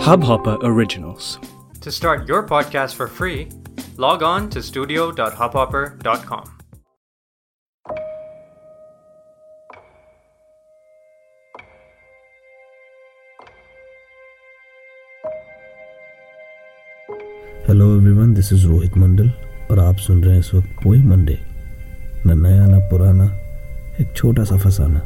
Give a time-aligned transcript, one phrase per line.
[0.00, 1.38] Hubhopper Originals.
[1.80, 3.48] To start your podcast for free,
[3.96, 6.44] log on to studio.hubhopper.com.
[17.68, 19.30] Hello everyone this is Rohit मंडल
[19.70, 21.38] और आप सुन रहे हैं इस वक्त पोई मंडे
[22.26, 23.24] न नया न पुराना
[24.00, 25.00] एक छोटा सा फसाना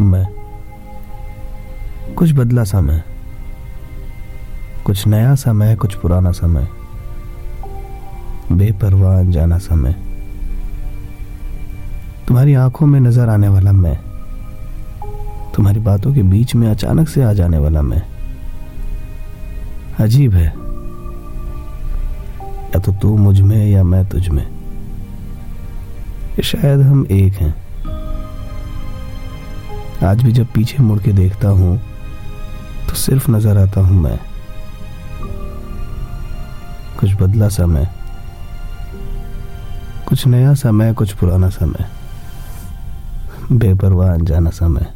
[0.00, 0.26] मैं।
[2.14, 3.02] कुछ बदला समय
[4.84, 6.68] कुछ नया समय कुछ पुराना समय
[8.52, 9.92] बेपरवाह अनजाना समय
[12.28, 13.96] तुम्हारी आँखों में नज़र आने वाला मैं।
[15.54, 18.02] तुम्हारी बातों के बीच में अचानक से आ जाने वाला मैं।
[20.00, 20.46] अजीब है।
[22.66, 24.46] या तो तू मुझमें या मैं तुझ में।
[26.44, 27.65] शायद हम एक हैं।
[30.04, 31.76] आज भी जब पीछे मुड़ के देखता हूँ
[32.88, 34.18] तो सिर्फ़ नज़र आता हूँ मैं।
[37.00, 37.88] कुछ बदला समय
[40.08, 41.90] कुछ नया समय कुछ पुराना समय
[43.52, 44.95] बेपरवाह अनजाना समय